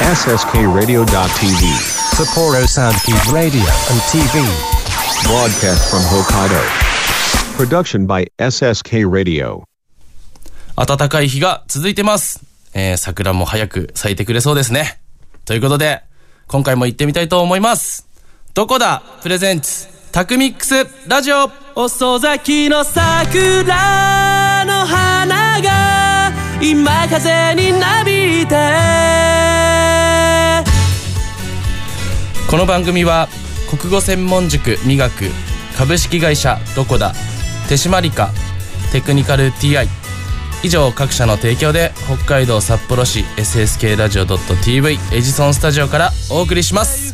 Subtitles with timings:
[0.00, 1.06] SSKRadio.tv.
[2.16, 4.42] Sapporo Soundkeep Radio and TV.
[5.22, 6.60] Broadcast from Hokkaido.
[7.56, 9.62] Production by SSK Radio.
[10.76, 12.44] 暖かい日が続いてます。
[12.74, 14.98] えー、桜も早く咲いてくれそうですね。
[15.44, 16.02] ということで、
[16.48, 18.08] 今回も行ってみたいと思います。
[18.52, 19.00] どこだ？
[19.22, 20.74] プレゼンツ、タクミックス
[21.06, 29.13] ラジオ遅咲きの桜の花が今風になびいて
[32.54, 33.26] この番組は
[33.68, 35.24] 国語専門塾美学
[35.76, 37.12] 株式会社どこだ
[37.68, 38.30] 手締まりか
[38.92, 39.88] テクニカル TI
[40.62, 47.12] 以上各社の提供で北海道札幌市 SSK ラジオ .tv エジソンスタジオからお送りします。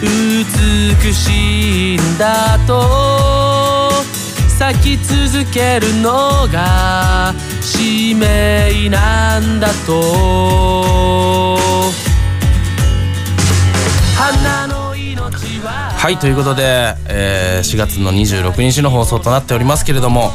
[0.00, 3.90] 美しいんだと
[4.48, 11.99] 咲き続けるのが使命なんだと。
[15.96, 20.30] はいということで、えー4月の26日の放送となっておりますけれども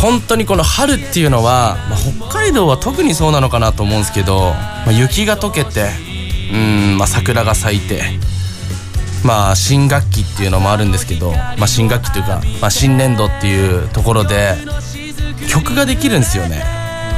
[0.00, 5.90] 本当にこの春っていうのは、まあ、北海道は特にそうなのかなと思うんですけど、まあ、雪が溶けて
[6.52, 8.02] うん、まあ、桜が咲いて
[9.24, 14.54] まあ新学期っていうのもあるんですけど、まあ、新学期というか、まあ、新年度っていうところで
[15.50, 16.62] 曲ができるんですよね。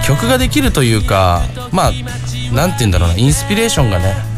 [0.06, 4.29] 曲ができるというかまあなんて言うんだろうなインスピレーションがね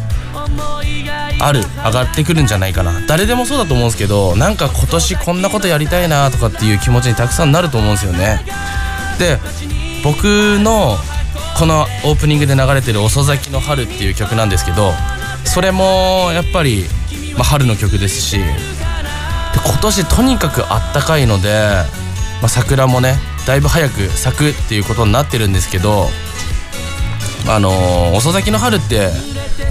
[1.44, 3.00] ある上がってくるんじゃないかな。
[3.06, 8.40] 誰でもそうだと思うんですけどなんか今年こんなことやりたいなとかっていう気持ちにたくさんなると思うんですよね。
[9.18, 9.38] で
[10.04, 10.24] 僕
[10.58, 10.96] の
[11.58, 14.92] このオープニングで流れてる「遅咲きの春」っていう曲なんですけど
[15.44, 16.86] それもやっぱり、
[17.34, 18.44] まあ、春の曲ですしで
[19.64, 21.84] 今年とにかくあったかいので、
[22.40, 26.10] まあ、桜もねだいぶ早く咲くっていうことになってるんですけど
[27.48, 29.10] あのー遅咲きの春って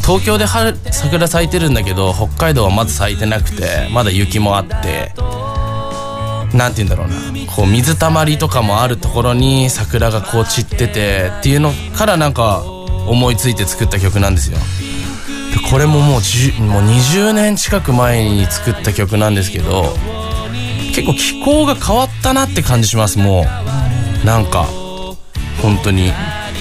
[0.02, 5.14] 東京で春桜咲いてるんだけど北海道はまず咲いてなくてまだ雪もあって
[6.56, 7.16] なんて言うんだろうな。
[7.56, 12.62] こう水たまりとかもあるところに桜がこう散っててっていうのからなんか
[13.08, 14.58] 思いついて作った曲なんですよ。
[14.58, 19.94] でこれももうもう20年近く前に作った曲なんですけど
[20.94, 23.46] 結構気候が変わったなって感じしますも
[24.24, 24.26] う。
[24.26, 24.68] なんか
[25.62, 26.12] 本当に。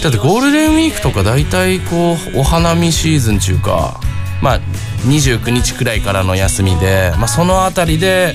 [0.02, 4.00] だってゴールデンウィークとか大体こうお花見シーズン中か
[4.42, 4.60] まあ
[5.06, 8.34] 29日くらいからの休みで、まあ、その辺りで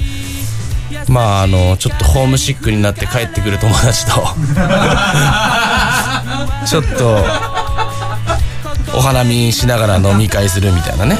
[1.10, 4.12] まああのちょっとホームシックになって帰ってくる友達と
[6.68, 7.26] ちょっと
[8.96, 11.18] お花見しながら飲み会するみたいなね。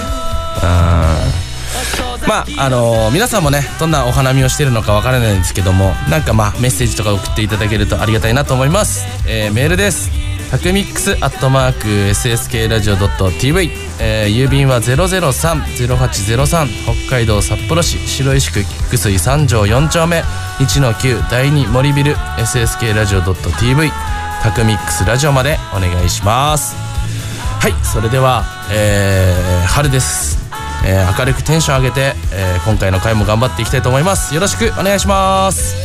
[0.64, 0.70] うん。
[2.28, 10.25] まああの皆さんもねどんなお花見をしてるのかわからないんですけどもなんかまあメッセージとか送っていただけるとありがたいなと思います、えーメールです。
[10.52, 13.70] タクミックスアットマーク SSK ラジオ .tv、
[14.00, 16.68] えー郵便は003-0803
[17.08, 20.24] 北海道札幌市白石区菊水三条4丁目。
[20.60, 23.92] 1の9第2森ビル SSK ラジオ .tv
[24.42, 26.76] タクミックスラジオまでお願いします。
[27.60, 30.38] はいそれでは、えー春です、
[30.86, 34.34] えー明るくテンション上げて、えー今回の回も頑張っていきたいと思います。
[34.34, 35.85] よろしくお願いします。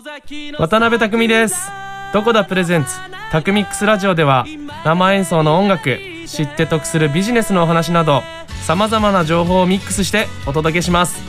[0.00, 1.56] 渡辺匠です。
[2.12, 2.90] どこだプレゼンツ。
[3.32, 4.44] タクミックスラジオでは
[4.84, 8.22] 生演奏の音楽知って得するビジネスのお話など
[8.62, 11.20] さまざまな情報をミックスしてお届けします。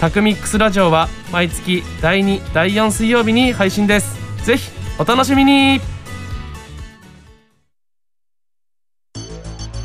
[0.00, 4.16] タクミックスラジオは毎月第2第4水曜日に配信です。
[4.44, 5.80] ぜひお楽しみに。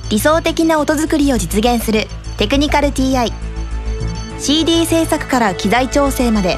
[0.09, 2.07] 理想的な音作りを実現する
[2.39, 3.31] テクニカル TI
[4.39, 6.57] CD 制作から機材調整まで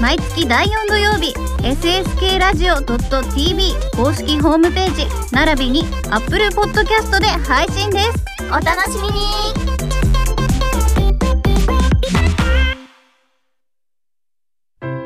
[0.00, 8.24] 毎月第4土曜日 SSK ラジオ .tv 公式ホームページ並びに Apple Podcast で配信です。
[8.48, 9.20] お楽しみに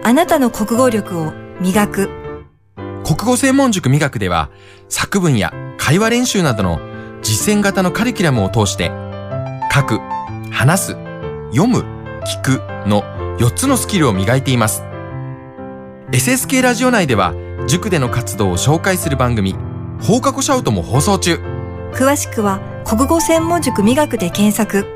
[0.04, 2.10] あなたの国語力を磨く。
[3.04, 4.48] 国語専門塾磨くでは、
[4.88, 6.78] 作文や会話練習などの
[7.20, 8.92] 実践型のカリキュラムを通して、
[9.74, 9.98] 書く、
[10.52, 10.92] 話す、
[11.50, 11.80] 読む、
[12.24, 13.02] 聞くの
[13.38, 14.82] 4つのスキルを磨いています。
[16.12, 17.34] SSK ラジオ内では、
[17.66, 19.56] 塾での活動を紹介する番組、
[20.00, 21.40] 放課後シャウトも放送中。
[21.92, 24.86] 詳しくは国語専門塾磨くで検索。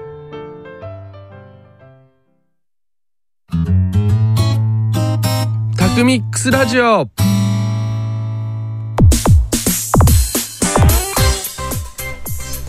[5.77, 7.09] タクミックスラジオ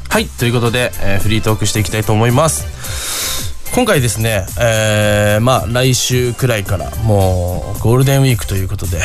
[0.10, 3.19] はいということで、えーフリートークしていきたいと思います
[3.74, 9.00] 今回ですね、えーまあ来週くらいからもうゴールデンウィークということで、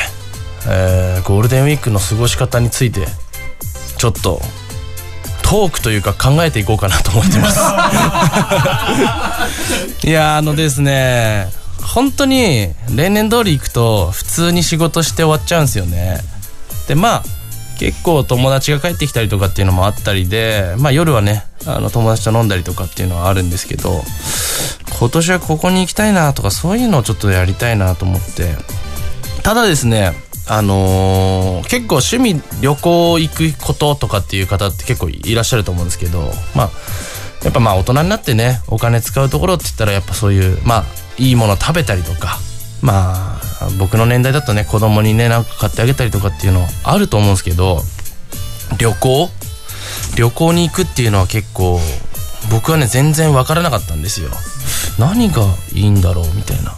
[0.69, 3.07] えーゴールデンウィークの過ごし方について
[3.99, 4.41] ちょっと
[5.43, 7.61] トークというか考えていこうかなと思ってます。
[10.07, 11.49] いやーあのですね
[11.83, 16.21] 本当に例年通り行くと普通に仕事して終わっちゃうんですよね。
[16.89, 17.23] でまあ
[17.79, 24.03] 結構友達が帰ってきたりとかっていうのもあったりでまあ夜はねあの友達と飲んだりとかっていうのはあるんですけど
[24.99, 28.55] 今年はここに行きたいなとかそういうのをちょっとやりたいなと思って。
[29.43, 30.13] ただですね
[30.49, 36.71] あのー結構趣味旅行行くこととかっていう方って結構いらっしゃると思うんですけどまあ
[37.43, 40.85] やっぱまあ大人になってねお金使うところって言ったらやっぱそういうまあ
[41.19, 42.39] いいもの食べたりとか
[42.81, 43.41] まあ
[43.79, 47.81] 僕の年代だとね子供にねなんか買ってあげたりとかっていうのあると思うんですけど
[48.79, 49.29] 旅行？
[50.17, 51.81] 旅行に行くっていうのは結構
[52.51, 54.31] 僕はね全然わからなかったんですよ。
[54.99, 55.43] 何が
[55.73, 56.75] いいんだろうみたいな。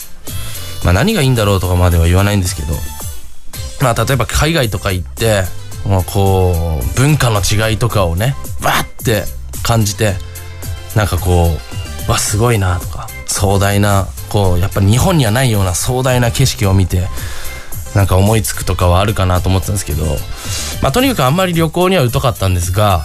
[0.84, 2.74] まあ何がいいんだろうとかまでは言わないんですけど。
[3.80, 5.42] まあ例えば海外とか行って
[5.84, 9.24] もうこう文化の違いとかをねバーって
[9.62, 10.14] 感じて
[10.94, 11.50] なんかこ
[12.08, 17.06] うわすごいなとか壮大なこうやっぱり日本にはないような壮大な景色を見て
[17.94, 20.04] なんか思いつくとかはあるかなと思ってたんですけど。
[20.82, 23.02] まあとにかくあんまり旅行には疎かったんですが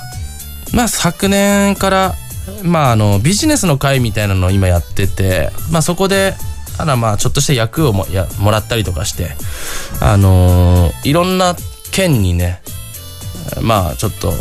[0.74, 2.16] まあ昨年から
[2.64, 6.34] まああのビジネスの会みたいなのを今やっててまあそこで
[6.78, 9.30] あらまあちょっとした役をもやもらったりとかして
[10.02, 11.56] あのーいろんな
[11.92, 12.62] 県にね
[13.62, 14.32] まあちょっと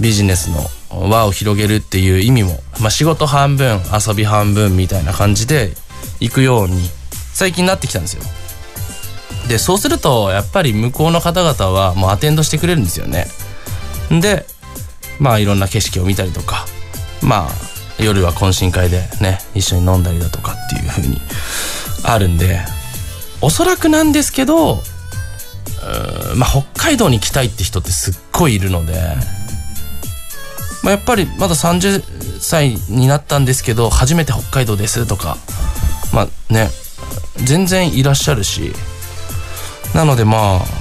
[0.00, 2.50] ビジネスの輪を広げるっていう意味も、
[2.80, 5.72] まあ、仕事半分遊び半分みたいな感じで
[6.20, 6.80] 行くように
[7.32, 8.22] 最近なってきたんですよ。
[9.48, 13.26] でそうするとやっぱり向こうの方々はもうアテンドしてくれるんですよね。
[14.10, 14.44] で
[15.18, 16.66] まあいろんな景色を見たりとか
[17.22, 21.20] まあ夜は懇親会でね一緒に飲んだりだとかっていう風に
[22.04, 22.60] あるんで
[23.42, 28.94] おそらくなんですけどうーんまあ北海道に来たいって人ってすっごいいるので
[30.82, 35.36] まあ、やっぱりまだ30歳になったんですけど初めて北海道ですとか
[36.12, 36.68] まあね
[37.44, 38.72] 全然いらっしゃるし
[39.94, 40.79] なのでまあ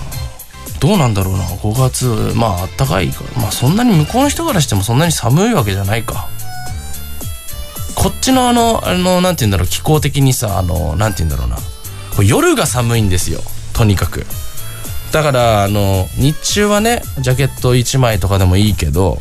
[0.80, 1.44] どうなんだろうな。
[1.44, 2.06] 5月
[2.36, 3.24] まああったかいか。
[3.36, 6.28] らまあそんなに向こうの人からしてもそんなに寒いわけじゃないか。
[7.96, 9.68] こっちのあのあのなんて言うんだろう。
[9.68, 11.58] 気候的にさあのなんて言うんだろうな。
[12.24, 13.42] 夜が寒いんですよ。
[13.74, 14.26] とにかく。
[15.12, 19.18] だからあの日中はねジャケット1枚とかでもいいけど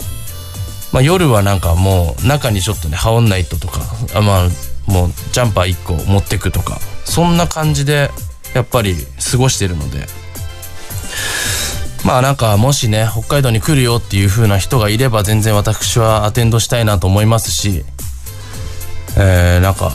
[0.92, 3.80] まあ、夜はなんかもう中にちょっとね羽織んないととか
[4.14, 4.48] あまあ
[4.90, 8.10] もうジャンパー1個持ってくとかそんな感じで
[8.54, 8.94] やっぱり
[9.30, 10.06] 過ごしてるので。
[12.08, 17.84] まあなんかもしね北海道に来るよっていう風な人がいれば全然私はアテンドしたいなと思いますし
[19.18, 19.92] えー、なんか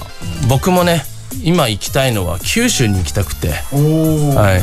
[0.48, 1.02] 僕もね
[1.42, 3.50] 今行きたいのは九州に行きたくて。
[3.50, 4.62] はい。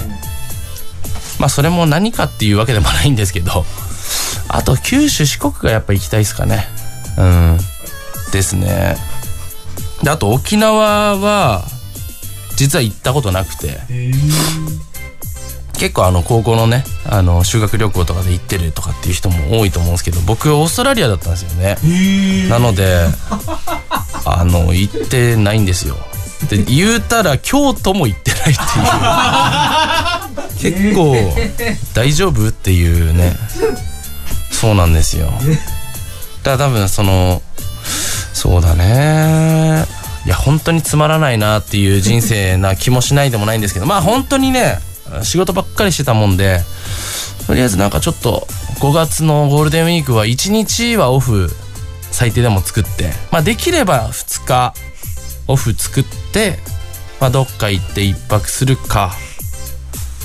[1.41, 3.65] まあそれも何かっていうわけでもないんですけど
[4.49, 6.69] あと九州四国がやっぱ行きたいですかね。
[7.19, 7.59] うん。
[8.31, 8.97] ですね。
[10.05, 11.65] であと沖縄は
[12.57, 13.81] 実は行ったことなくて
[15.81, 22.49] 結構あの高校のねあの修学旅行とかで行ってるとかっていう人も多いと思うんですけど僕オーストラリアだったんですよね。
[22.51, 23.07] なので
[24.27, 25.97] あの行ってないんですよ。
[26.51, 28.45] で言うたら京都も行ってないっ
[30.59, 30.93] ていう。
[30.93, 31.17] 結構
[31.95, 33.35] 大丈夫っていうね。
[34.51, 35.33] そうなんですよ。
[36.43, 37.41] だから多分その
[38.35, 39.87] そうだね。
[40.27, 44.79] いや本当につまらないなっていう人生な気もしないでもないんですけどまあ本当にね
[45.23, 46.61] 仕事ばっかりしてたもんで
[47.47, 48.47] とりあえずなんかちょっと
[48.81, 51.49] 5月のゴールデンウィークは1日はオフ
[52.11, 54.75] 最低でも作って、まあ、できれば2日
[55.49, 56.59] オフ作って、
[57.21, 59.13] まあ、どっか行って1泊するか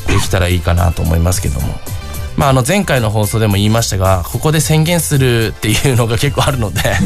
[0.08, 1.74] できたらいいかなと思いますけども。
[2.38, 6.82] まあ、あの前回の放送でも言いましたがここで宣言するっていうのが結構あるので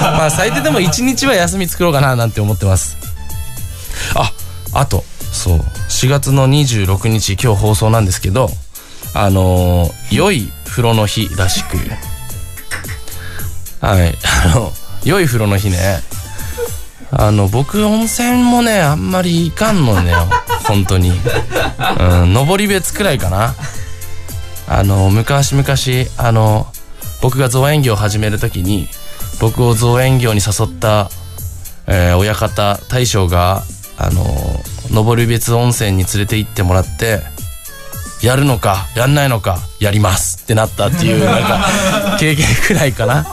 [0.00, 2.96] まあ最低でも1日は休み作ろうかななんて思ってます
[4.14, 4.32] あ
[4.72, 8.48] あとそう4月の26日今日放送なんですけど
[9.14, 11.76] あのー良い風呂の日らしく。
[13.80, 14.14] はい
[14.44, 14.70] あの
[15.04, 16.00] 良い風呂の日ね。
[17.10, 20.12] あの僕温泉もねあんまりいかんのね
[20.66, 21.10] 本当に。
[21.10, 23.54] うん登別くらいかな。
[24.68, 25.66] あの昔々
[26.18, 26.66] あの
[27.22, 28.88] 僕が造園業を始める時に
[29.40, 31.10] 僕を造園業に誘った、
[31.86, 33.62] えー親方大将が
[33.96, 34.22] あの
[34.90, 37.20] 登別温泉に連れて行ってもらって
[38.22, 43.26] やるのかやんないのかやりますってなったっていうなんか 経験くらいかな。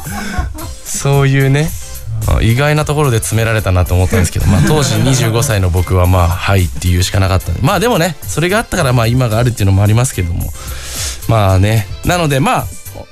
[0.86, 1.70] そういうね
[2.28, 10.52] あ意外なところで詰められたなと思ったんですけど、まあ、当時25歳の僕はまあ「はい」って言うしかなかったんでまあでもねそれがあったからまあ今があるっていうのもありますけども
[11.28, 12.66] まあねなのでまあ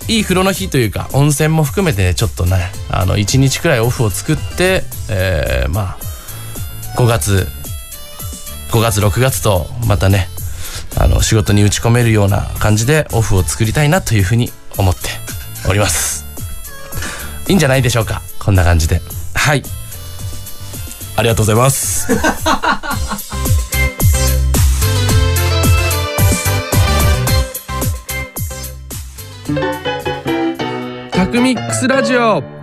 [0.08, 6.04] いい風呂の日というか温泉も含めてちょっとねあの1日くらいオフを作って、えーまあ
[6.96, 7.48] 5月
[8.74, 10.28] 5月6月とまたね
[11.00, 14.50] あの仕事に打ち込めるような感じでオフを作りたいなというふうに
[14.80, 15.10] 思って
[15.70, 16.26] おります。
[17.48, 18.24] いいんじゃないでしょうか？
[18.40, 19.00] こんな感じで。
[19.36, 19.62] はい。
[21.16, 22.08] ありがとうございます。
[31.12, 32.63] タクミックスラジオ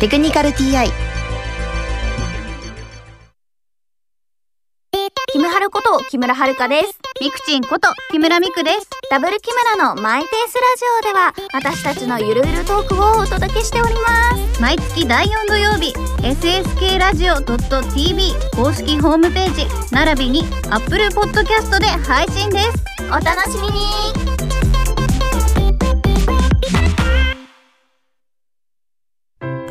[0.00, 0.92] テクニカル TI」
[5.32, 6.98] キムハルこと木村遥です。
[7.20, 8.88] ミクチンこと木村ミクです。
[9.10, 14.60] ダブル木村のマイペースラジオでは私たちのゆるゆるトークをお届けしております。
[14.60, 22.84] 毎月第4土曜日 SSK ラジオ .tv 公式ホームページ並びに Apple Podcast で配信です。
[23.10, 24.37] お楽しみに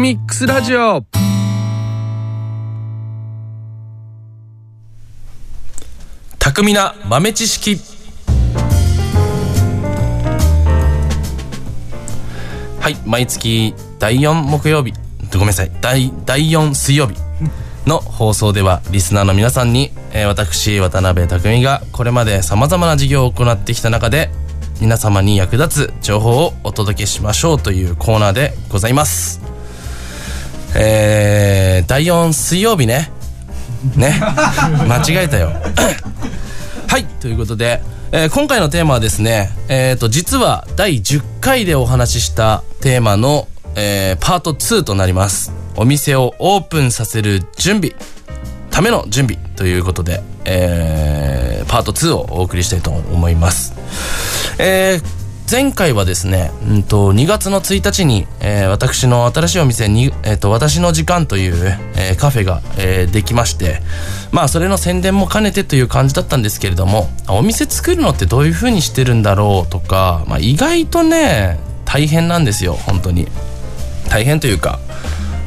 [0.00, 1.04] ミックスラジオ。
[6.38, 7.78] 巧みな豆知識。
[12.80, 14.92] はい毎月第4木曜日。
[15.32, 15.70] ごめんなさい。
[15.80, 17.16] 第第4水曜日
[17.86, 24.30] の放送ではリスナーの皆さんに、えー私渡辺匠がこれまでさまざまな事業を行ってきた中で
[24.80, 29.55] 皆様に役立つ情報をお届けしましょうというコーナーでございます。
[30.74, 33.10] えー、第4水曜日ね。
[33.94, 34.18] ね。
[34.88, 35.52] 間違えたよ。
[36.88, 37.82] はいということで、
[38.12, 45.52] えー今回のテーマはですねえーと実は第10回でお話ししたテーマの、えーパート2となります。
[45.76, 47.94] お店をオープンさせる準備
[48.70, 53.72] ための準備ということで、えーパート2をお送りしたいと思います。
[54.58, 61.54] えー前回はですね、うんと2月の1日に、えー私の新しいお店に、えーと私の時間という、
[61.96, 63.80] えーカフェが、えーできまして
[64.32, 73.28] まあそれの宣伝も兼ねてという感じだったんですけれどもお店作るのってどういう風にしてるんだろうとか、まあ、意外とね大変なんですよ本当に。
[74.10, 74.80] 大変というか、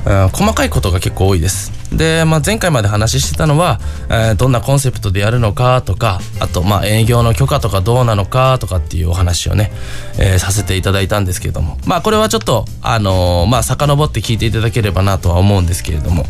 [0.05, 1.78] うん細かいことが結構多いです。
[1.91, 3.79] で、まあ、前回まで話してたのは、
[4.09, 9.71] えーどんなコンセプトでやるのかとかあとまあ営業の許可とかどうなのかとかっていうお話をね、
[10.19, 11.77] えーさせていただいたんですけれども。
[11.85, 16.25] まあこれはちょっとあのーまあ遡って聞いていただければなとは思うんですけれども。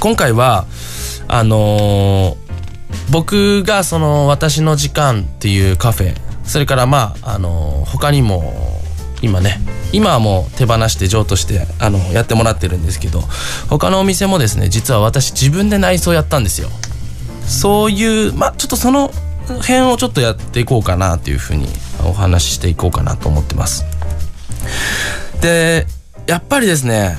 [0.00, 0.66] 今回は
[1.28, 2.36] あの
[3.10, 8.80] 僕がその私の時間っていうカフェそれからまああの他にも
[9.22, 9.60] 今ね
[9.96, 13.22] 今はもう手放して譲渡してあのやってもらってるんですけど
[13.70, 16.68] 他のお店もですね実は私自分で内装やったんですよ。
[17.46, 19.10] そういうまあちょっとその
[19.46, 21.66] 辺をちょっとやっていこうかなっていうふうに
[22.04, 23.86] お話ししていこうかなと思ってます。
[25.40, 25.86] で
[26.26, 27.16] やっぱりですね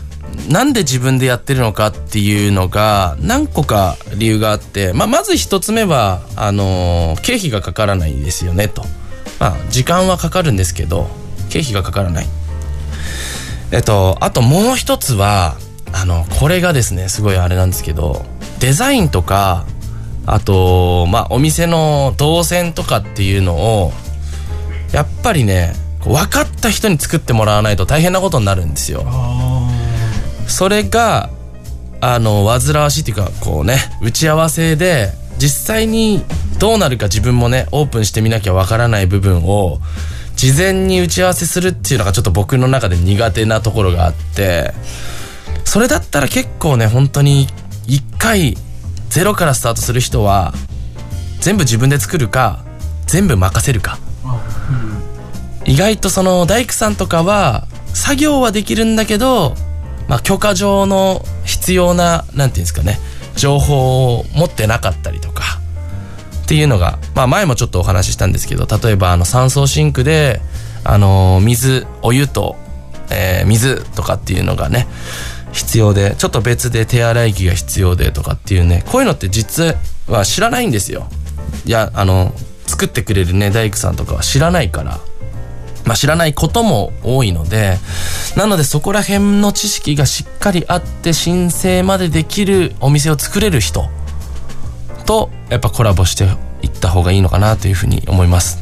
[0.48, 8.84] なんで自分でやってるのかっていうのが何個か理由があって、まあ、まず一つ目はあの経費がかからないですよねと、
[9.40, 11.08] まあ、時間はかかるんですけど
[11.50, 12.28] 経費がかからない。
[13.72, 15.58] えっとあともう一つは
[15.94, 18.26] あのこれがですねすごいあれなんですけど
[18.60, 19.66] デザインとか
[20.26, 23.92] あとまあお店の動線とかっていうのを
[24.92, 29.06] やっぱりね分かった人に作ってもらわないと大変なことになるんですよ。
[30.48, 31.30] それが
[32.00, 36.24] あの煩わしいっていうかこうね打ち合わせで実際に
[36.60, 39.80] どうなるか自分もねオープンしてみなきゃわからない部分を
[40.38, 44.72] 事前に打ち合わせするっていうのがちょっと僕の中で苦手なところがあって
[45.66, 47.48] それだったら結構ね本当に
[47.88, 48.56] 一回
[49.10, 50.54] ゼロからスタートする人は
[51.42, 52.64] 全部自分で作るか
[53.08, 53.98] 全部任せるか。
[55.66, 59.54] 意外とその大工さんとかは作業はできるんだけど、
[60.08, 63.00] まあ、許可上の必要ななんていうんですかね
[63.36, 65.57] 情報を持ってなかったりとか
[66.48, 70.40] っていうのが、まあ、前もちょっとお話ししたんですけど例えばあの酸素シンクで、
[70.86, 72.56] あの水お湯と、
[73.12, 74.88] えー水とかっていうのがね
[75.52, 79.76] 必要でちょっと別で手洗い機が必要でとかっていうねこういうのって実
[80.08, 81.08] は知らないんですよ。
[81.66, 82.32] いやあの
[82.66, 85.00] 作ってくれるね大工さんとかは知らないから
[85.86, 87.78] まあ、知らないことも多いので
[88.36, 93.90] なのでそこら辺の知識がしっかりあって申請までできるお店を作れる人
[95.08, 96.26] とやっぱコラボして
[96.62, 98.62] いった方がいいのかなというふうに思います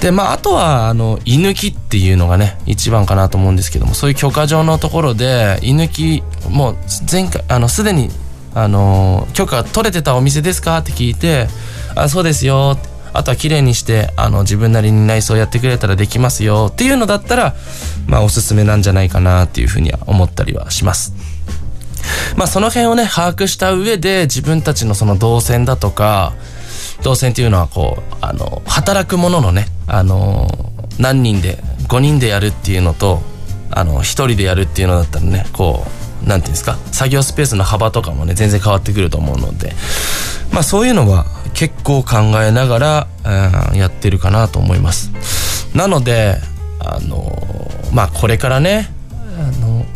[0.00, 6.76] でまああとはあの居抜きっていうのがね一番かなと思うんですけどもそういう許可状のところで居抜きもう
[7.10, 8.08] 前回あのすでに
[8.54, 11.46] あの許可取れてたお店ですかって聞いて
[11.94, 17.54] 「あそうですよ」ってあとは綺麗にしてあの自分なりに内装やってくれたらできますよっていうのだったら
[18.08, 21.14] まあおすすめなんじゃないかなっていうふうには思ったりはします。
[22.36, 26.34] まあその辺をね把握した上で自分たちのその動線だとか
[27.02, 30.48] 動線っていうのはこうあの働くもののねあの
[30.98, 33.20] 何人で5人でやるっていうのと
[33.70, 35.84] あの1人でやるっていうのだったらねこ
[36.24, 39.72] うなんていうんですか作業スペースの幅とかもね全然変わってくると思うので
[40.52, 43.08] まあそういうのは結構考えながら、
[43.72, 45.10] うんやってるかなと思います。
[45.74, 46.36] なので
[46.80, 47.32] あの
[47.92, 48.90] まあこれからね
[49.38, 49.86] あの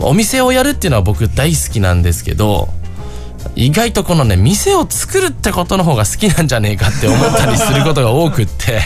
[0.00, 2.68] お店をやるっていうのは僕大好きなんですけど
[3.54, 8.80] 意外とこのね店を作るってことの方が好きなんじゃねえかって思ったりすることが多くって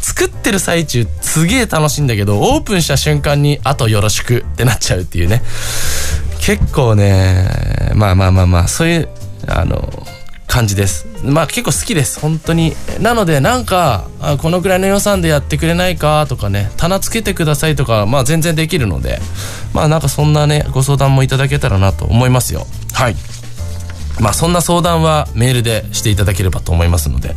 [0.00, 5.42] 作ってる最中すげえ楽しいんだけどオープンした瞬間にあとよろしくってなっちゃうっていうね。
[6.40, 7.48] 結構ね
[7.94, 9.08] まあまあまあまあそういう
[9.46, 9.92] あの
[10.58, 11.06] 感じです。
[11.24, 12.18] まあ結構好きです。
[12.18, 12.74] 本当に。
[13.00, 14.08] なのでなんか
[14.42, 16.72] このくらいの予算でやってくれないかとかね。
[16.76, 19.20] 棚つけてくださいとかまあ全然できるので。
[19.72, 22.66] まあなんかそんなねご相談もいただけたらなと思いますよ。
[22.92, 23.16] はい。
[24.18, 27.36] まあそんな相談はメールでしていただければと思いますので。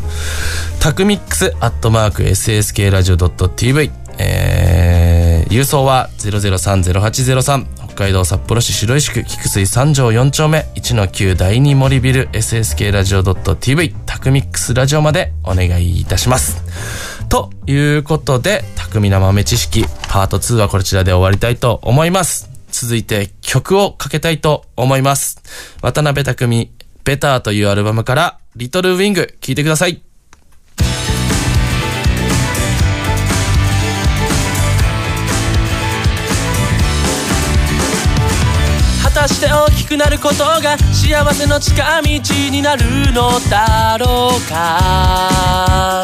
[0.79, 16.63] タクミックスアットマーク SSK ラジオ .tv えー、郵送は0030803海道札幌市白石区菊水三条4丁目1-9第2森ビル SSK ラジオ .tv タクミックスラジオまでお願いいたします。
[17.29, 22.49] ということで巧みな豆知識パート2はこちらで終わりたいと思います。
[22.71, 25.39] 続いて曲をかけたいと思います。
[25.83, 26.71] 渡辺匠
[27.03, 30.01] ベターというアルバムからリトルウィング聴いてください。
[39.21, 42.09] 果たして大きくなることが幸せの近道
[42.49, 46.03] になるのだろうか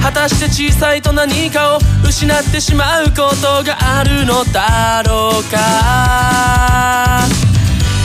[0.00, 7.22] 果たして小さいと何かを失ってしまうことがあるのだろうか。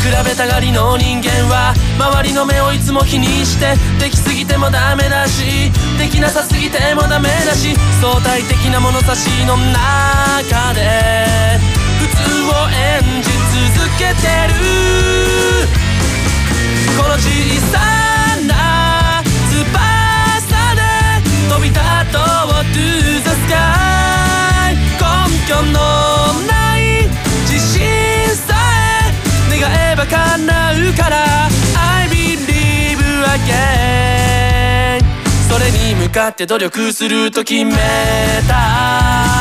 [0.02, 11.87] 比べたがりの人間は周りの目をいつも気にしてできすぎてもダメだしできなさすぎてもダメだし相対的な物差しの中で。
[12.44, 13.30] を演じ
[13.76, 14.54] 続けてる
[16.98, 17.26] この小
[17.72, 17.76] さ
[18.48, 18.52] な
[19.50, 20.82] 翼で
[21.50, 21.80] 飛び立
[22.12, 22.22] とう
[22.74, 22.78] to
[23.24, 23.56] the sky
[25.00, 25.06] 根
[25.48, 25.78] 拠の
[26.48, 26.82] ない
[27.50, 27.76] 自信
[28.36, 28.56] さ
[29.52, 30.12] え願えば叶
[30.90, 31.16] うから
[31.76, 33.00] I believe
[33.36, 35.02] again
[35.50, 37.72] それに向かって努力すると決め
[38.48, 39.37] た。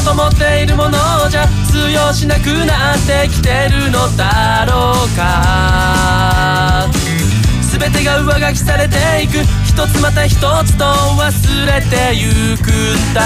[0.00, 0.98] と持っているもの
[1.30, 6.88] じゃ通用しなくなってきてるのだろうか。
[7.78, 9.38] 全てが上書きされていく。
[9.64, 13.20] 一つまた一つと忘れてゆくんだ。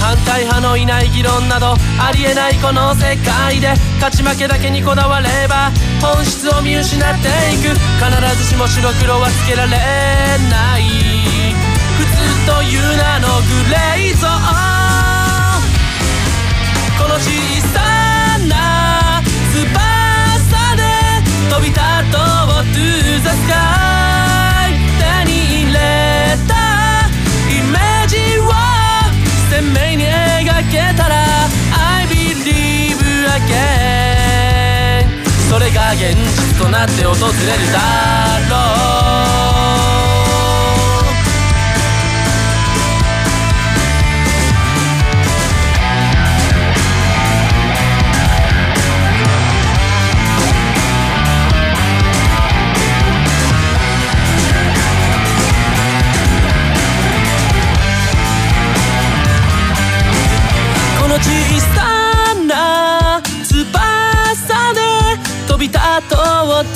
[0.00, 7.68] 反対派のいない議論などありえないこの世界で勝ち負けだけにこだわれば本質を見失っていく。
[7.68, 9.76] 必ずしも白黒はつけられな
[10.78, 11.67] い。
[11.98, 12.10] 普通
[12.46, 14.38] という名のグレーゾーン
[16.96, 17.28] この小
[17.74, 17.76] さ
[18.48, 19.20] な
[19.52, 20.82] 翼で
[21.50, 21.80] 飛び立
[22.12, 22.38] とう。
[22.58, 25.32] to the sky 手に
[25.64, 25.78] 入れ
[26.46, 26.54] た
[27.48, 28.42] イメージを
[29.50, 31.14] 鮮明に描けたら
[31.72, 32.98] I believe
[33.42, 35.06] again
[35.48, 37.78] それが現実となって訪れるだ
[38.50, 39.57] ろう。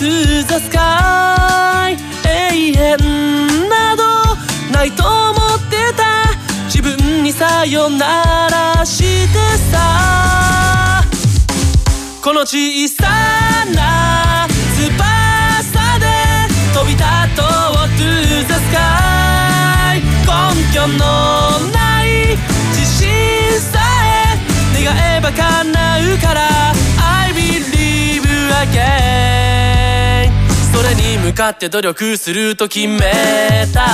[0.03, 1.97] To the sky.
[2.25, 2.99] 永遠
[3.69, 4.03] など
[4.73, 6.03] ないと思ってた。
[6.67, 9.39] 自分にさよならして
[9.71, 11.05] さ。
[12.21, 13.05] この小さ
[13.77, 16.07] な翼で
[16.75, 17.05] 飛び立
[17.37, 17.47] とう
[17.97, 18.03] to
[18.49, 20.03] the sky.
[20.27, 20.33] 根
[20.75, 22.37] 拠のない
[22.75, 23.07] 自信
[23.61, 23.79] さ
[24.75, 25.43] え願えば叶
[26.13, 26.73] うから。
[26.99, 28.25] I believe
[28.63, 29.72] again.
[31.13, 33.87] に向かって努力すると決めた。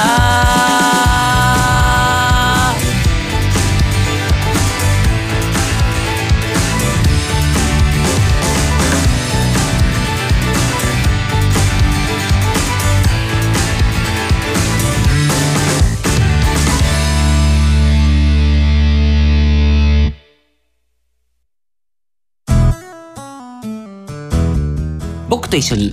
[25.28, 25.92] 僕と一緒に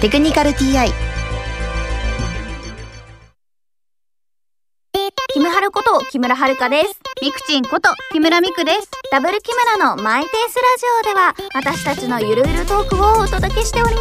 [0.00, 0.92] テクニカル TI」
[5.32, 7.00] キムハルこと木村遥です。
[7.22, 8.90] ミクチンこと木村ミクです。
[9.10, 14.00] ダブル木村のマイペースラジオでは私たちのゆるゆるトークをお届けしておりま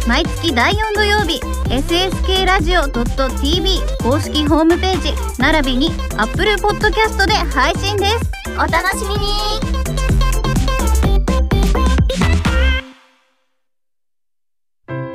[0.00, 0.08] す。
[0.08, 8.30] 毎月第4土曜日 SSK ラジオ .tv 公式ホームページ並びに Apple Podcast で配信です。
[8.54, 9.91] お楽しみに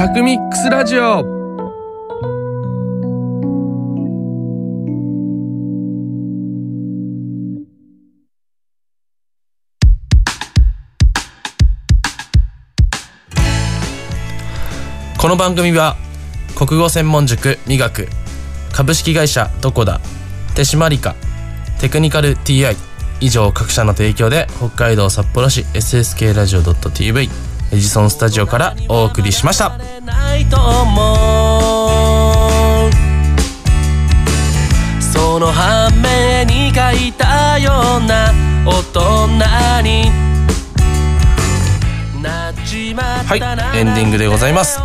[0.00, 1.22] タクミックスラジオ
[15.18, 15.96] この番組は
[16.56, 18.08] 国語専門塾美学
[18.72, 20.00] 株式会社どこだ
[20.56, 21.14] 手締まりか
[21.78, 22.74] テクニカル TI
[23.20, 29.78] 以上各社の提供で北海道札幌市 SSK ラジオ .tv エジソンスタジオからお送りしました。
[35.00, 38.32] その反面に書いたような
[38.66, 40.10] 大人に。
[43.26, 44.80] はいエンディングでございます。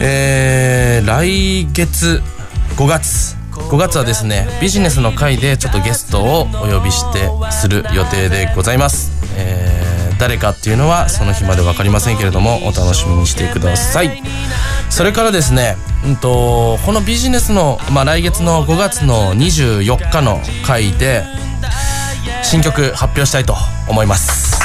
[0.00, 2.22] えー、来月
[2.76, 3.36] 5月。
[3.72, 9.71] 5月はですねビジネスの会でちょっとゲストをお呼びしてする予定でございます、えー、
[10.22, 14.22] 誰かっていうのはその日まで分かりませんけれどもお楽しみにしてください。
[14.88, 21.24] それからですね、うんと、このビジネスの、まあ、来月の5月の24日の回で
[22.44, 23.56] 新曲発表したいと
[23.88, 24.62] 思います。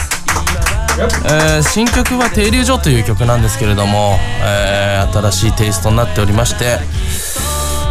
[1.26, 6.78] えー、新曲は「停留所」という曲なんですけれども、えー、新しいテイストになっておりまして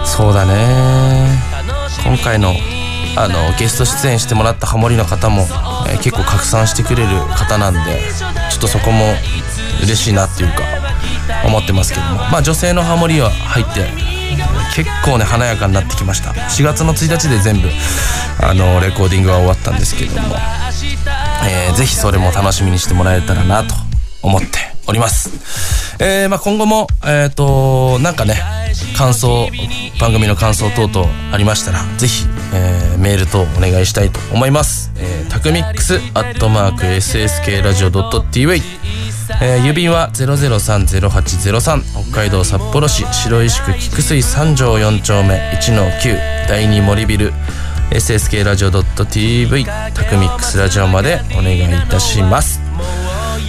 [0.05, 1.43] そうだね。
[2.05, 2.55] 今回の
[3.17, 5.47] あのゲスト出演してもらったハモリの方も、
[5.89, 7.81] えー、結構拡散してくれる方なんで
[8.51, 9.15] ちょっとそこも
[9.83, 10.63] 嬉しいなっていうか
[11.45, 13.89] 思ってますけどもまあ女性のハモリは入って
[14.75, 17.69] 結構ね華やかになってきました4月の1日で全部
[18.43, 20.35] あのレコーディングは終わったんですけども
[21.49, 23.75] えー、ぜひそれも楽しみにしてもらえたらなと
[24.23, 24.47] 思って
[24.89, 25.97] おります。
[26.03, 28.37] えー、まあ今後も、え、ー、と、なんかね、
[28.97, 29.49] 感想、
[30.01, 34.86] 番組の感想等々ありましたら、ぜひ、えー、メール等お願いしたいと思います。
[34.99, 38.63] えー、タクミックスアットマーク SSK ラジオ .tv
[39.43, 47.33] えー、郵便は0030803北海道札幌市白石区菊水三条4丁目1-9第2森ビル
[47.91, 52.61] SSK ラジオ .tv タクミックスラジオまでお願いいたします。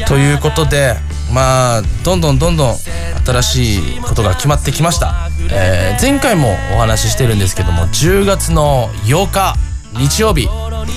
[0.08, 0.96] ということで
[1.34, 2.76] まあどんどんどんどん
[3.26, 9.56] 新しいことが決まってきました、えー、前回もお話ししてるんですけども10月の8日
[9.98, 10.48] 日曜日、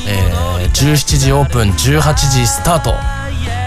[0.06, 2.94] えー、17時オープン18時スタート、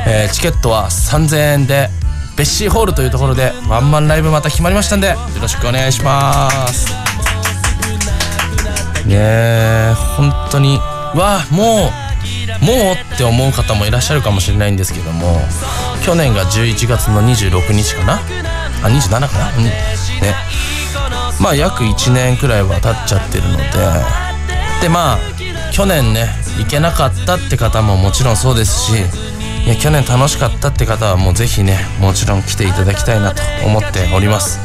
[0.07, 1.89] えー、チケットは3000円で
[2.35, 6.91] ベッシーホールというところでワンマンライブまた決まりましたんでよろしくお願いします。
[9.05, 11.91] ねえ本当にわも
[12.61, 15.41] うもうって思う方もいらっしゃるかもしれないんですけども
[16.05, 18.13] 去年が11月の26日かな？
[18.13, 18.19] あ
[18.87, 19.57] 27かな？
[19.57, 19.73] うんね。
[21.41, 23.63] まあ約1年くらいは経っちゃってるので
[24.83, 25.17] でまあ
[25.73, 26.27] 去年ね
[26.59, 28.93] 行けなかったって方ももちろんそうですし
[29.65, 34.59] いや去年楽しかったって方はもう是非ねもちろん来ていただきたいなと思っております。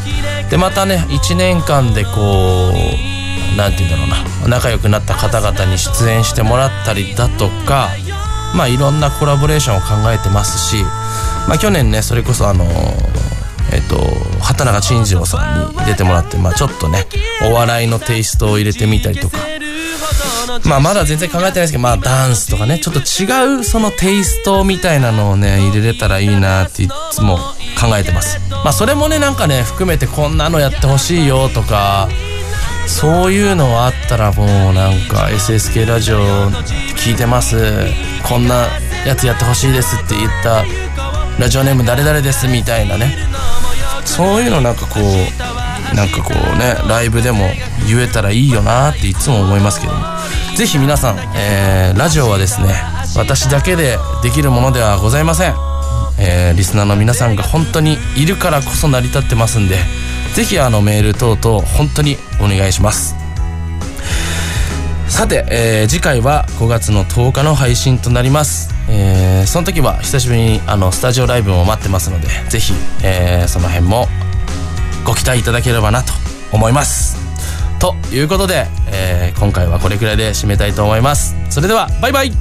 [0.50, 7.88] でまたね1年間でこう何て言うんだろうな仲良くなった方々に出演してもらったりだとか
[8.54, 10.82] まあいろんなコラボレーションを考えてますし、
[11.48, 12.64] まあ、去年ねそれこそあの
[13.72, 13.96] えっと
[14.40, 17.06] 畑中慎次郎さんに出てもらって、まあ、ちょっとね
[17.50, 19.38] お笑いのテイストを入れてみたりとか
[20.64, 27.38] まあまだ全然考えてないですけどまあダンスとかねちょっと違うそのテイストみたいなのをね入れれたらいいなっていつも
[27.80, 28.38] 考えてます。
[28.50, 32.08] まあそれもねなんかね含めてこんなのやってほしいよとか
[32.86, 36.50] そういうのあったらもうなんか SSK ラジオ
[36.96, 37.56] 聞いてます。
[38.26, 38.66] こんな
[39.06, 40.64] やつやってほしいですって言った
[41.38, 43.16] ラジオネーム誰々ですみたいなね。
[44.04, 47.48] そういうのなんかこうなんかこうねライブでも
[47.86, 50.17] 言えたらいいよなっていつも思いますけども。
[50.58, 52.74] 是非皆さん、えー、ラジオはですね
[53.16, 55.54] 私だけでできるものではございません、
[56.18, 59.76] えー、リスナーの皆さんが本当にいるからこそ成り立ってますんで
[60.34, 63.14] ぜひあのメール等々本当にお願いします。
[65.06, 72.72] さて、えー、次回は5月の10日の配信となります、えー、その時は久しぶりにあのスタジオライブも待ってますのでぜひ、
[73.04, 74.06] えー、その辺も
[75.04, 76.12] ご期待いただければなと
[76.52, 77.17] 思います。
[77.80, 81.36] ということで、えー、今回はこれくらいで締めたいと思います。
[81.50, 82.32] それではバイバイ。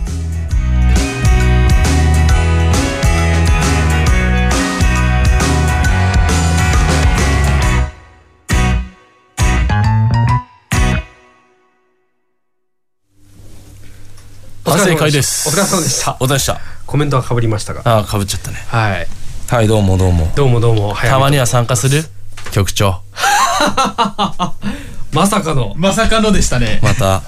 [14.88, 15.50] 正解です。
[15.50, 16.18] お疲れ様でした。
[16.20, 16.60] お疲れでした。
[16.86, 18.58] コメントはかぶりましたがああかぶっちゃったね。
[18.68, 19.08] はい。
[19.50, 20.32] はいどうもどうも。
[20.36, 20.96] どうもどうも。
[20.96, 22.04] たまには参加する？
[22.52, 23.02] 局長
[25.18, 25.74] まさかの。
[25.76, 26.80] まさかのでしたね。
[26.84, 27.24] また。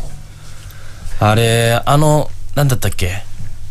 [1.20, 3.24] あれ、あの、なんだったっけ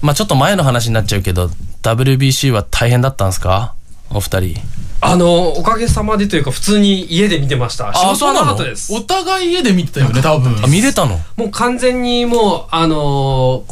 [0.03, 1.51] まあちょっと前の話になっちゃうけど、
[1.83, 3.75] WBC は大変だったんですか？
[4.11, 4.57] お二人。
[5.01, 7.95] あの、おかげさまでというか、普通に家で見てました。
[7.95, 8.93] 仕事はなかったです。
[8.93, 10.65] お互い家で見てたよね、多分。
[10.65, 11.21] あ、見れたの？
[11.37, 13.67] もう完全にもう、あのーこ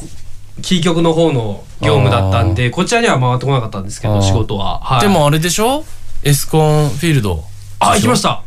[0.63, 4.81] キー局の方の業務だったんで、こちらには回ってこなかったんですけど、仕事は。
[4.81, 5.01] はい。
[5.01, 5.85] で、もあれでしょ？
[6.23, 7.45] エスコンフィールド。
[7.81, 8.43] あ、行きました。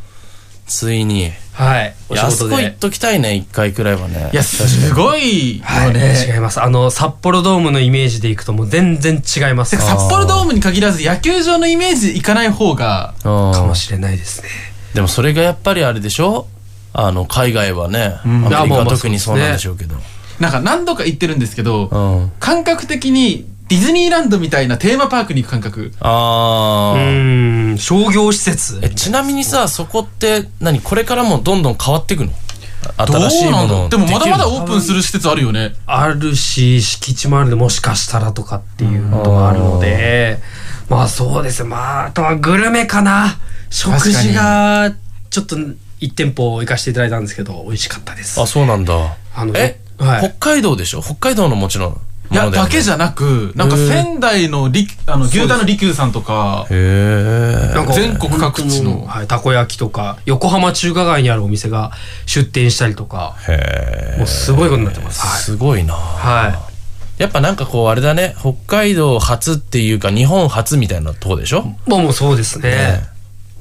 [0.65, 1.31] ついに。
[1.59, 1.93] はい。
[2.11, 2.31] あ仕事で。
[2.31, 4.29] そこ行っときたいね、一回くらいはね。
[4.31, 6.15] いや、すごいよはい、ね。
[6.27, 6.61] 違います。
[6.61, 9.75] あの、札幌ドームのイメージで行くともう全然違います。
[9.75, 14.49] 札幌ドームに限らず野球場のイメージで行かない方が、かかもしれないですね。
[14.93, 16.47] でもそれがやっぱりあれでしょ？
[16.93, 19.95] あの、海外はね、アんメリカはいやもうまあ特にそうなんでしょうけど。
[20.39, 22.31] なんか何度か行ってるんですけど、うん。
[22.39, 25.93] 感覚的にディズニーランドみたいなテーマパークに行く感覚。
[25.99, 26.97] あー。
[26.97, 28.79] うーん、商業施設。
[28.81, 30.81] え、ちなみにさ、そこって何？
[30.81, 32.31] これからもどんどん変わっていくの？
[33.05, 35.75] どう新しいものだでもまだまだオープンする施設あるよね。
[35.85, 40.39] あるし、敷地もあるんで、もしかしたらとかっていうことがあるので、
[40.89, 41.69] まあそうですね。
[41.69, 43.37] まあ、あとはグルメかな。
[43.69, 44.95] 食事が、
[45.29, 45.57] ちょっと
[45.99, 48.41] 一店舗行かせていただいたんですけど、美味しかったです。
[48.41, 49.15] あ、そうなんだ。
[49.35, 51.01] あのえ、はい北海道でしょ？
[51.03, 52.01] 北海道のもちろん。
[52.31, 52.93] いや、だけじゃ。
[52.93, 61.91] ゃなく、なんか仙台のりあの牛タンの利休さんとか、へなんか全国各地のはい、たこ焼きとか、横浜中華街にあるお店が
[62.25, 63.35] 出店したりとか、
[64.17, 65.25] もうすごいことになってます。
[65.25, 65.39] はい。
[65.39, 65.93] すごいな。
[65.93, 66.49] は
[67.17, 67.21] い。
[67.21, 71.63] やっぱなんかこうあれだね、北海道初っていうか日本初みたいなとこでしょ？
[71.85, 72.69] まあもうそうですね。
[72.69, 73.03] ね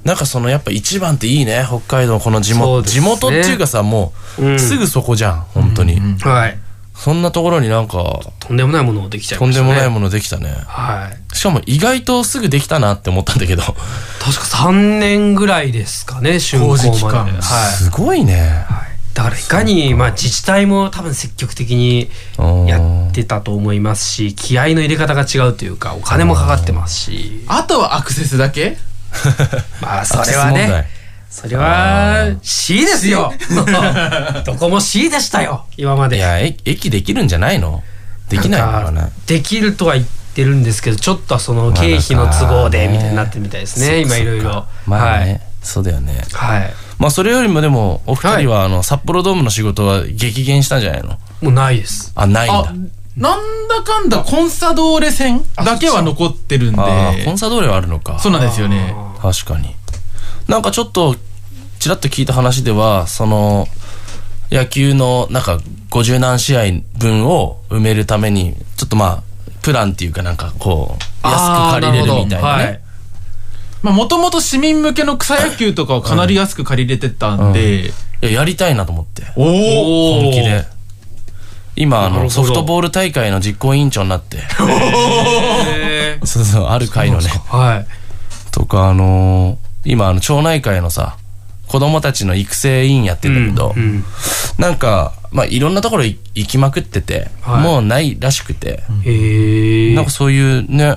[0.05, 2.83] なんかそのやっぱ一番っていいね、北海道この地元。
[2.83, 6.01] ね地元っていうかさ、もううんすぐそこじゃん、本当に。
[6.21, 6.59] はい。
[6.99, 9.69] そんなところになんか、とんでもないものをできちゃいとんましたね。
[9.69, 10.53] でもないものできたね。
[10.67, 11.37] はい。
[11.37, 13.63] しかも意外とすぐできたなって思ったんだけど。
[13.63, 13.77] 確か
[14.69, 17.43] 3年ぐらいですかね、竣工はい。
[17.43, 18.67] すごいね。
[19.15, 22.11] だからいかに、まあ自治体も多分積極的に
[22.67, 27.45] やってたと思いますし、気合の入れ方が違うというか、お金もかかってますし。
[27.47, 28.77] あとはアクセスだけ？
[29.81, 30.89] まあそれはね、
[31.31, 33.33] それは C ですよ
[34.47, 36.17] どこも C でしたよ、今まで。
[36.17, 37.83] いや、え駅できるんじゃないの？
[38.29, 39.11] できないのかな？
[39.27, 44.65] できるとは言ってるんですけど、ちょっとその経費の都合でみたいになってるみたいですね、今いろいろ。
[44.87, 45.41] まあね、はい。
[45.63, 46.23] そうだよね。
[46.33, 46.73] はい。
[46.99, 51.11] まあそれよりもでも、お二人はあの、札幌ドームの仕事は激減したんじゃないの？
[51.43, 52.11] もうないです。
[52.15, 52.73] あ、ないんだあ。
[53.17, 57.23] なんだかんだコンサドーレ戦だけは残ってるんで。
[57.25, 58.19] コンサドーレはあるのか。
[58.19, 58.95] そうなんですよね。
[59.21, 59.75] 確かに。
[60.49, 61.15] なんかちょっと、
[61.79, 63.69] ちらっと聞いた話では、その、
[64.51, 65.59] 野球の、なんか、
[65.91, 66.63] 50何試合
[66.99, 69.23] 分を埋めるために、ちょっとまあ、
[69.63, 72.81] プランっていうかなんかこう、安く借りれるみたいなね。
[73.83, 77.89] まあもともと市民向けの草野球とかをかなり安く借りれてたんで。
[77.89, 79.23] いや、やりたいなと思って。
[79.37, 80.65] おー本気で。
[81.77, 84.39] 今、あの、ソフトボール大会の実行委員長になって。
[86.25, 87.29] そうそう、ある会のね。
[87.49, 87.87] はい。
[88.51, 91.17] とか、あのー今、あの、町内会のさ、
[91.67, 93.75] 子供たちの育成委員やってんだけど、
[94.59, 98.83] なんか、まあ、いろんなところい行きまくってて、はいもうないらしくて。
[99.95, 100.97] なんかそういうね、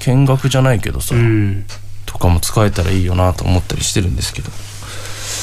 [0.00, 1.64] 見学じゃないけどさ、うん。
[2.04, 4.50] とかも使えたらいいよなと思ったりしてるんですけど。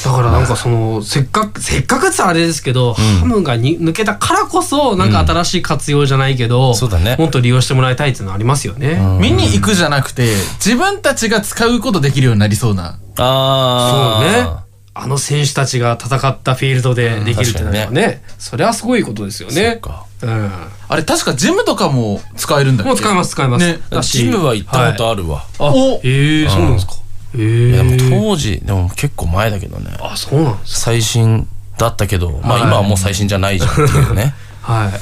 [0.03, 7.15] だからなんかその、せっかく、せっかくってあれですけど、ハムがに抜けたからこそ、なんか新しい活用じゃないけど、そうだね。
[7.19, 8.95] もっと利用してもらいたいっていうのありますよね。
[9.19, 12.99] 見に行くじゃなくて、自分たちが使うことできるようになりそうな。
[13.17, 14.67] あそうね。
[14.99, 19.79] あの選手たちが戦ったフィールドでできるってのは確ね、それはすごいことですよね。
[20.23, 20.51] うん。
[20.89, 22.89] あれ確かジムとかも使えるんだっけ？
[22.89, 23.79] もう使えます使えますね。
[24.01, 25.43] ジムは行ったことあるわ。
[25.59, 25.71] あ、
[26.03, 26.93] ええそうなんですか。
[27.35, 29.95] えいやでえも当時、でも結構前だけどね。
[29.99, 34.33] あ、そうなんです最新だったけど、まあはい今はもう最新じゃないじゃんっていうね。
[34.61, 34.99] はい。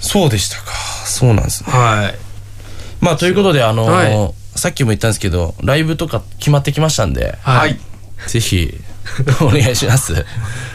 [0.00, 0.72] そうでしたか。
[1.04, 1.72] そうなんですね。
[1.72, 2.14] はい。
[3.00, 7.78] まあということで、あのはいーさっきも言ったんですけど、ライブとか決まってきましたんで、はい。
[8.26, 8.74] ぜひ、
[9.40, 10.26] お願いします。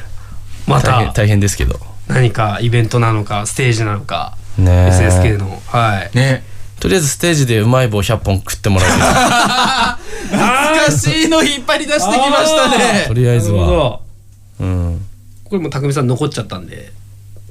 [0.65, 1.80] ま大変た、大変ですけど。
[2.08, 5.62] 何かイベントなのか、ステージなのか、ねえ SSK の。
[5.67, 6.17] はい。
[6.17, 6.43] ね。
[6.84, 9.06] とりあえずステージでうまい棒100本食ってもらえ懐
[10.86, 13.14] かしいの引っ張り出してきましたるねと。
[13.14, 14.01] りあえずは。
[14.60, 15.05] うん。
[15.45, 16.91] これも匠さん残っちゃったんで、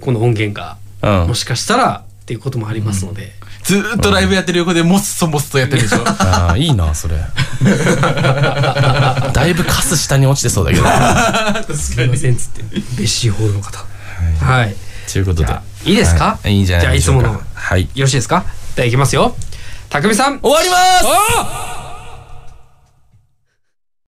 [0.02, 3.32] この音源が、うんもしかしたらっていうこともありますので。
[3.64, 6.04] ずーっとライブやってる横でモッソモッソやってるでしょ。
[6.06, 7.16] ああ、いいな、それ。
[9.32, 10.84] だいぶカス下に落ちてそうだけど。
[11.74, 12.62] すいませんっつって、
[12.98, 13.82] 別シーホールの方。
[14.44, 14.76] はい。
[15.10, 15.54] ということで。
[15.86, 16.38] いいですか？
[16.42, 17.24] はいいいんじゃないでしょうか。
[17.28, 17.82] じゃあいつものはい。
[17.82, 18.44] よろしいですか？
[18.74, 19.34] じゃあいきますよ。
[19.90, 20.76] 匠さん終わりま
[21.76, 21.81] す